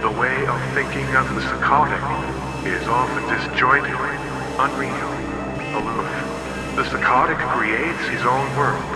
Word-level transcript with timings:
The 0.00 0.10
way 0.10 0.46
of 0.46 0.62
thinking 0.74 1.10
of 1.16 1.26
the 1.34 1.42
psychotic 1.42 1.98
is 2.64 2.86
often 2.86 3.18
disjointed, 3.26 3.98
unreal, 4.54 5.10
aloof. 5.74 6.06
The 6.76 6.84
psychotic 6.84 7.36
creates 7.50 8.06
his 8.06 8.22
own 8.22 8.46
world, 8.54 8.86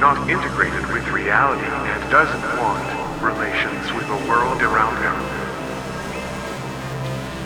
not 0.00 0.16
integrated 0.30 0.88
with 0.96 1.06
reality 1.08 1.68
and 1.68 2.10
doesn't 2.10 2.40
want 2.56 2.80
relations 3.20 3.92
with 3.92 4.08
the 4.08 4.16
world 4.26 4.62
around 4.62 4.96
him. 5.04 5.12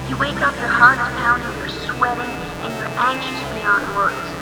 You 0.08 0.16
wake 0.16 0.40
up 0.46 0.54
your 0.62 0.70
heart's 0.70 1.02
pounding, 1.18 1.50
you're 1.58 1.74
sweating, 1.90 2.30
and 2.62 2.70
you're 2.78 2.94
anxious 2.94 3.42
beyond 3.58 3.82
words. 3.96 4.33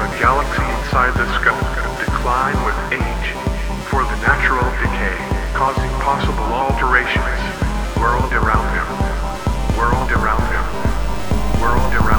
a 0.00 0.08
galaxy 0.18 0.66
inside 0.80 1.12
the 1.14 1.26
scope 1.40 1.60
decline 2.04 2.56
with 2.64 2.76
age 2.92 3.28
for 3.88 4.02
the 4.04 4.16
natural 4.24 4.64
decay 4.82 5.16
causing 5.54 5.90
possible 6.00 6.50
alterations. 6.52 7.40
World 7.96 8.32
around 8.32 8.68
him 8.76 9.16
world 9.76 10.10
around 10.10 10.40
him 10.52 11.60
world 11.60 11.92
around 11.92 12.15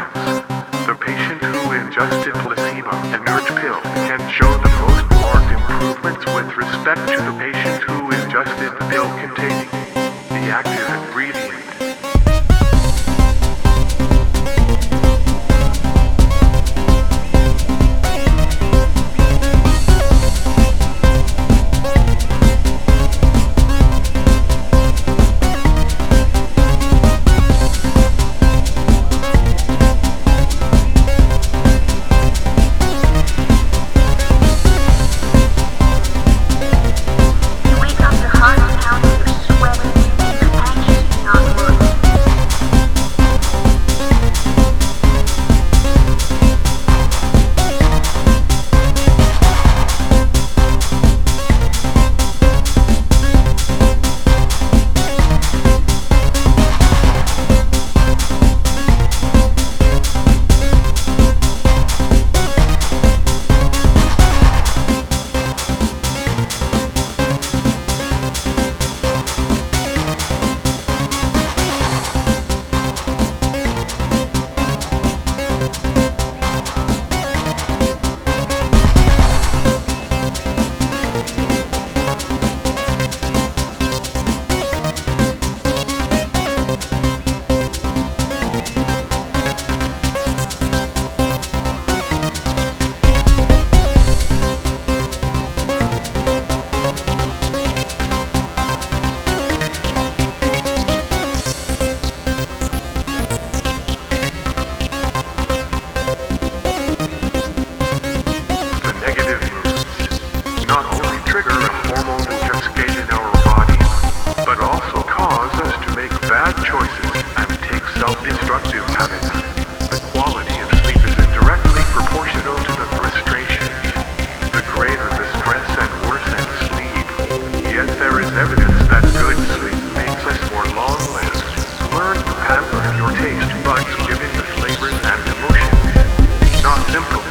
times. 0.00 0.86
The 0.86 0.94
patient 0.94 1.42
who 1.42 1.72
ingested 1.72 2.34
placebo 2.34 2.90
and 3.12 3.28
urge 3.28 3.50
pill 3.60 3.80
can 4.08 4.20
show 4.30 4.50
the 4.64 4.70
most 4.84 5.04
marked 5.20 5.52
improvements 5.52 6.24
with 6.26 6.56
respect 6.56 7.02
to 7.12 7.18
the 7.28 7.34
patient 7.38 7.82
who 7.84 8.10
ingested 8.10 8.72
the 8.78 8.84
pill 8.90 9.08
containing 9.18 9.68
the 10.28 10.50
active 10.50 10.88
ingredient. 11.04 11.39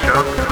Chuck. 0.10 0.49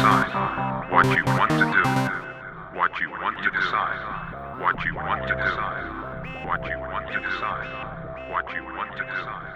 Decide 0.00 0.90
what 0.90 1.04
you 1.04 1.24
want 1.26 1.50
to 1.50 1.58
do, 1.58 2.78
what 2.78 2.90
you 3.00 3.10
want 3.10 3.36
to 3.44 3.50
decide, 3.50 4.58
what 4.58 4.82
you 4.82 4.94
want 4.94 5.28
to 5.28 5.34
decide, 5.34 6.46
what 6.46 6.66
you 6.70 6.78
want 6.78 7.06
to 7.08 7.20
decide, 7.20 8.30
what 8.30 8.54
you 8.54 8.64
want 8.64 8.90
to 8.96 9.04
decide. 9.04 9.49